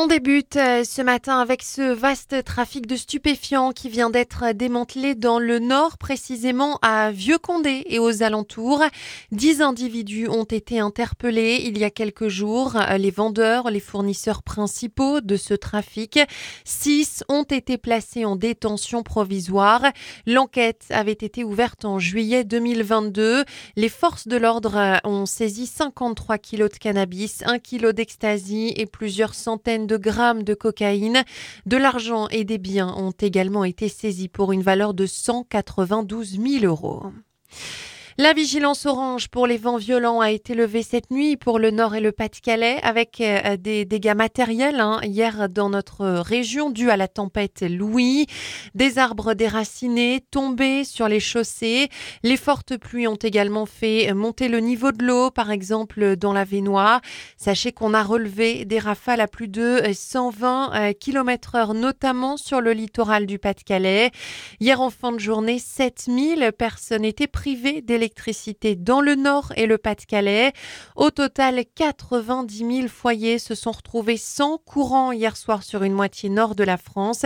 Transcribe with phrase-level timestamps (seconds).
[0.00, 5.16] On débute euh, ce matin avec ce vaste trafic de stupéfiants qui vient d'être démantelé
[5.16, 8.84] dans le nord, précisément à Vieux-Condé et aux alentours.
[9.32, 12.76] Dix individus ont été interpellés il y a quelques jours.
[12.96, 16.20] Les vendeurs, les fournisseurs principaux de ce trafic.
[16.64, 19.82] Six ont été placés en détention provisoire.
[20.28, 23.44] L'enquête avait été ouverte en juillet 2022.
[23.74, 29.34] Les forces de l'ordre ont saisi 53 kilos de cannabis, 1 kilo d'ecstasy et plusieurs
[29.34, 31.24] centaines de grammes de cocaïne.
[31.66, 36.64] De l'argent et des biens ont également été saisis pour une valeur de 192 000
[36.64, 37.06] euros.
[38.20, 41.94] La vigilance orange pour les vents violents a été levée cette nuit pour le nord
[41.94, 46.96] et le Pas-de-Calais avec euh, des dégâts matériels hein, hier dans notre région dû à
[46.96, 48.26] la tempête Louis.
[48.74, 51.90] Des arbres déracinés tombés sur les chaussées.
[52.24, 56.42] Les fortes pluies ont également fait monter le niveau de l'eau, par exemple dans la
[56.42, 57.00] Vénois.
[57.36, 62.60] Sachez qu'on a relevé des rafales à plus de 120 euh, km heure, notamment sur
[62.60, 64.10] le littoral du Pas-de-Calais.
[64.58, 68.07] Hier en fin de journée, 7000 personnes étaient privées d'électricité
[68.78, 70.52] dans le Nord et le Pas-de-Calais.
[70.96, 76.28] Au total, 90 000 foyers se sont retrouvés sans courant hier soir sur une moitié
[76.28, 77.24] nord de la France.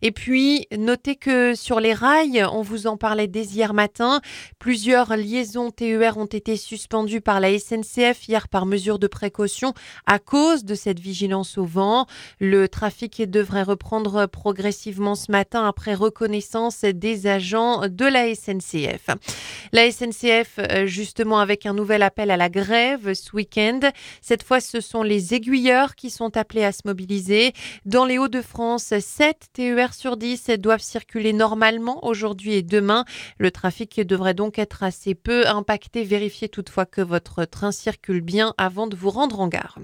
[0.00, 4.20] Et puis, notez que sur les rails, on vous en parlait dès hier matin,
[4.58, 9.74] plusieurs liaisons TER ont été suspendues par la SNCF hier par mesure de précaution
[10.06, 12.06] à cause de cette vigilance au vent.
[12.38, 19.08] Le trafic devrait reprendre progressivement ce matin après reconnaissance des agents de la SNCF.
[19.72, 23.80] La SNCF SNCF euh, justement avec un nouvel appel à la grève ce week-end.
[24.20, 27.52] Cette fois, ce sont les aiguilleurs qui sont appelés à se mobiliser.
[27.84, 33.04] Dans les Hauts-de-France, 7 TER sur 10 doivent circuler normalement aujourd'hui et demain.
[33.38, 36.04] Le trafic devrait donc être assez peu impacté.
[36.04, 39.78] Vérifiez toutefois que votre train circule bien avant de vous rendre en gare.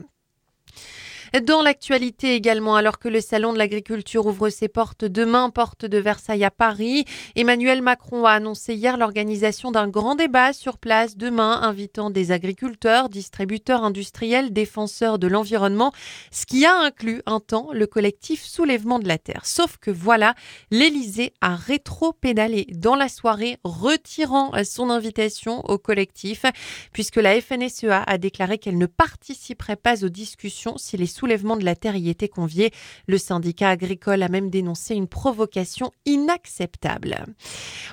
[1.45, 5.99] Dans l'actualité également, alors que le Salon de l'agriculture ouvre ses portes demain, porte de
[5.99, 7.05] Versailles à Paris,
[7.37, 13.11] Emmanuel Macron a annoncé hier l'organisation d'un grand débat sur place demain, invitant des agriculteurs,
[13.11, 15.93] distributeurs industriels, défenseurs de l'environnement,
[16.31, 19.45] ce qui a inclus un temps le collectif Soulèvement de la Terre.
[19.45, 20.35] Sauf que voilà,
[20.71, 26.47] l'Élysée a rétro-pédalé dans la soirée, retirant son invitation au collectif,
[26.93, 31.65] puisque la FNSEA a déclaré qu'elle ne participerait pas aux discussions si les soulèvement de
[31.65, 32.71] la terre y était convié.
[33.07, 37.27] Le syndicat agricole a même dénoncé une provocation inacceptable.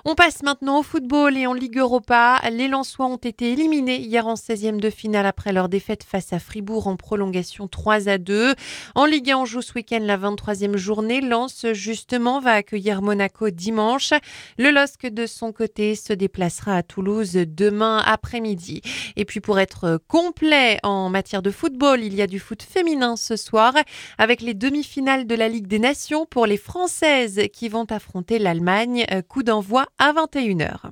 [0.05, 2.39] On passe maintenant au football et en Ligue Europa.
[2.51, 6.39] Les Lensois ont été éliminés hier en 16e de finale après leur défaite face à
[6.39, 8.53] Fribourg en prolongation 3 à 2.
[8.93, 11.21] En Ligue 1, on joue ce week-end la 23e journée.
[11.21, 14.11] Lens, justement, va accueillir Monaco dimanche.
[14.59, 18.81] Le LOSC, de son côté, se déplacera à Toulouse demain après-midi.
[19.15, 23.14] Et puis, pour être complet en matière de football, il y a du foot féminin
[23.15, 23.73] ce soir
[24.17, 29.05] avec les demi-finales de la Ligue des Nations pour les Françaises qui vont affronter l'Allemagne.
[29.27, 30.91] Coup d'envoi à 21h.